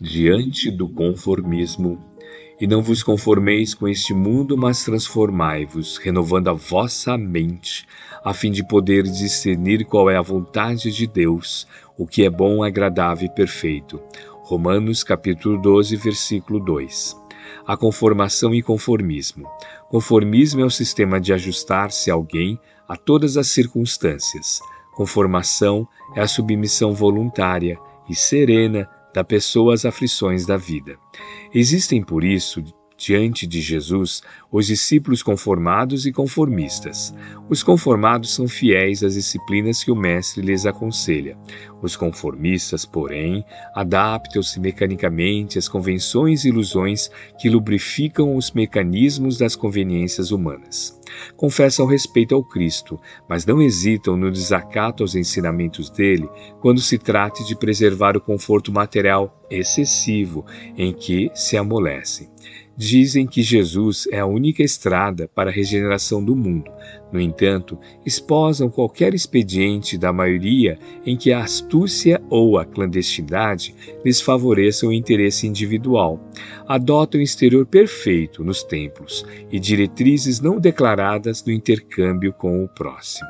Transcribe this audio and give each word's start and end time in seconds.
diante 0.00 0.70
do 0.70 0.88
conformismo. 0.88 1.98
E 2.60 2.66
não 2.66 2.82
vos 2.82 3.02
conformeis 3.02 3.74
com 3.74 3.88
este 3.88 4.14
mundo, 4.14 4.56
mas 4.56 4.84
transformai-vos, 4.84 5.98
renovando 5.98 6.48
a 6.48 6.52
vossa 6.52 7.16
mente, 7.16 7.86
a 8.24 8.32
fim 8.32 8.50
de 8.50 8.66
poder 8.66 9.02
discernir 9.04 9.84
qual 9.84 10.10
é 10.10 10.16
a 10.16 10.22
vontade 10.22 10.90
de 10.90 11.06
Deus, 11.06 11.66
o 11.98 12.06
que 12.06 12.24
é 12.24 12.30
bom, 12.30 12.62
agradável 12.62 13.26
e 13.26 13.34
perfeito. 13.34 14.00
Romanos 14.42 15.02
capítulo 15.02 15.60
12, 15.60 15.96
versículo 15.96 16.60
2. 16.60 17.16
A 17.66 17.76
conformação 17.76 18.54
e 18.54 18.62
conformismo. 18.62 19.48
Conformismo 19.88 20.60
é 20.60 20.64
o 20.64 20.70
sistema 20.70 21.20
de 21.20 21.32
ajustar-se 21.32 22.10
alguém 22.10 22.58
a 22.88 22.96
todas 22.96 23.36
as 23.36 23.48
circunstâncias. 23.48 24.60
Conformação 24.94 25.86
é 26.14 26.20
a 26.20 26.28
submissão 26.28 26.94
voluntária 26.94 27.78
e 28.08 28.14
serena 28.14 28.88
da 29.16 29.24
pessoa 29.24 29.72
às 29.72 29.86
aflições 29.86 30.44
da 30.44 30.58
vida. 30.58 30.98
Existem, 31.54 32.02
por 32.02 32.22
isso, 32.22 32.62
diante 32.96 33.46
de 33.46 33.60
Jesus, 33.60 34.22
os 34.50 34.66
discípulos 34.66 35.22
conformados 35.22 36.06
e 36.06 36.12
conformistas. 36.12 37.14
Os 37.48 37.62
conformados 37.62 38.34
são 38.34 38.48
fiéis 38.48 39.02
às 39.02 39.14
disciplinas 39.14 39.84
que 39.84 39.90
o 39.90 39.96
Mestre 39.96 40.42
lhes 40.42 40.66
aconselha. 40.66 41.36
Os 41.82 41.94
conformistas, 41.94 42.86
porém, 42.86 43.44
adaptam-se 43.74 44.58
mecanicamente 44.58 45.58
às 45.58 45.68
convenções 45.68 46.44
e 46.44 46.48
ilusões 46.48 47.10
que 47.38 47.50
lubrificam 47.50 48.36
os 48.36 48.50
mecanismos 48.52 49.38
das 49.38 49.54
conveniências 49.54 50.30
humanas 50.30 50.96
confessam 51.36 51.86
respeito 51.86 52.34
ao 52.34 52.42
Cristo, 52.42 53.00
mas 53.28 53.46
não 53.46 53.62
hesitam 53.62 54.16
no 54.16 54.30
desacato 54.30 55.02
aos 55.02 55.14
ensinamentos 55.14 55.90
dele 55.90 56.28
quando 56.60 56.80
se 56.80 56.98
trate 56.98 57.44
de 57.46 57.56
preservar 57.56 58.16
o 58.16 58.20
conforto 58.20 58.72
material 58.72 59.44
excessivo 59.50 60.44
em 60.76 60.92
que 60.92 61.30
se 61.34 61.56
amolecem. 61.56 62.28
Dizem 62.76 63.26
que 63.26 63.42
Jesus 63.42 64.06
é 64.12 64.18
a 64.18 64.26
única 64.26 64.62
estrada 64.62 65.26
para 65.34 65.48
a 65.48 65.52
regeneração 65.52 66.22
do 66.22 66.36
mundo. 66.36 66.70
No 67.10 67.18
entanto, 67.18 67.78
esposam 68.04 68.68
qualquer 68.68 69.14
expediente 69.14 69.96
da 69.96 70.12
maioria 70.12 70.78
em 71.04 71.16
que 71.16 71.32
a 71.32 71.42
astúcia 71.42 72.20
ou 72.28 72.58
a 72.58 72.66
clandestinidade 72.66 73.74
lhes 74.04 74.20
favoreçam 74.20 74.90
o 74.90 74.92
interesse 74.92 75.46
individual. 75.46 76.20
Adotam 76.68 77.20
exterior 77.20 77.64
perfeito 77.64 78.44
nos 78.44 78.62
templos 78.62 79.24
e 79.50 79.58
diretrizes 79.58 80.40
não 80.40 80.60
declaradas 80.60 81.40
do 81.40 81.50
intercâmbio 81.50 82.32
com 82.34 82.62
o 82.62 82.68
próximo. 82.68 83.28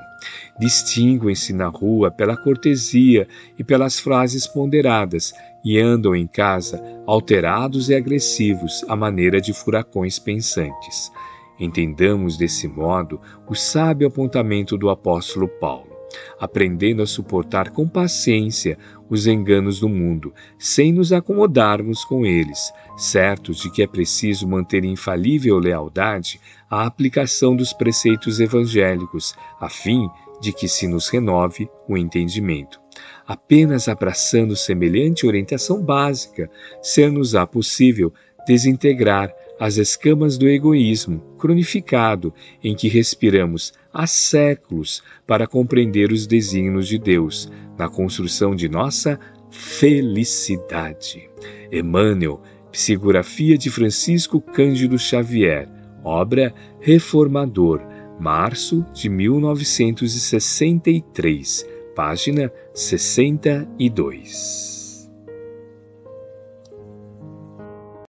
Distinguem-se 0.58 1.52
na 1.52 1.68
rua 1.68 2.10
pela 2.10 2.36
cortesia 2.36 3.28
e 3.58 3.62
pelas 3.62 4.00
frases 4.00 4.46
ponderadas 4.46 5.32
e 5.66 5.80
andam 5.80 6.14
em 6.14 6.28
casa 6.28 6.80
alterados 7.04 7.90
e 7.90 7.94
agressivos 7.96 8.84
à 8.88 8.94
maneira 8.94 9.40
de 9.40 9.52
furacões 9.52 10.16
pensantes. 10.16 11.10
Entendamos 11.58 12.36
desse 12.36 12.68
modo 12.68 13.20
o 13.48 13.54
sábio 13.56 14.06
apontamento 14.06 14.78
do 14.78 14.88
apóstolo 14.88 15.48
Paulo, 15.48 15.90
aprendendo 16.38 17.02
a 17.02 17.06
suportar 17.06 17.70
com 17.70 17.88
paciência 17.88 18.78
os 19.10 19.26
enganos 19.26 19.80
do 19.80 19.88
mundo, 19.88 20.32
sem 20.56 20.92
nos 20.92 21.12
acomodarmos 21.12 22.04
com 22.04 22.24
eles, 22.24 22.72
certos 22.96 23.58
de 23.58 23.68
que 23.68 23.82
é 23.82 23.88
preciso 23.88 24.46
manter 24.46 24.84
infalível 24.84 25.58
lealdade 25.58 26.40
à 26.70 26.86
aplicação 26.86 27.56
dos 27.56 27.72
preceitos 27.72 28.38
evangélicos, 28.38 29.34
a 29.60 29.68
fim 29.68 30.08
de 30.40 30.52
que 30.52 30.68
se 30.68 30.86
nos 30.86 31.08
renove 31.08 31.68
o 31.88 31.96
entendimento. 31.96 32.80
Apenas 33.26 33.88
abraçando 33.88 34.56
semelhante 34.56 35.26
orientação 35.26 35.82
básica, 35.82 36.50
ser-nos-á 36.82 37.46
possível 37.46 38.12
desintegrar 38.46 39.34
as 39.58 39.76
escamas 39.76 40.38
do 40.38 40.48
egoísmo 40.48 41.18
cronificado 41.38 42.32
em 42.62 42.74
que 42.74 42.88
respiramos 42.88 43.72
há 43.92 44.06
séculos 44.06 45.02
para 45.26 45.46
compreender 45.46 46.12
os 46.12 46.26
desígnios 46.26 46.86
de 46.86 46.98
Deus 46.98 47.50
na 47.78 47.88
construção 47.88 48.54
de 48.54 48.68
nossa 48.68 49.18
felicidade. 49.50 51.28
Emmanuel, 51.72 52.40
Psicografia 52.70 53.56
de 53.56 53.70
Francisco 53.70 54.38
Cândido 54.38 54.98
Xavier, 54.98 55.66
obra 56.04 56.54
Reformador, 56.78 57.80
março 58.18 58.84
de 58.92 59.08
1963 59.08 61.76
página 61.96 62.52
62. 62.74 64.75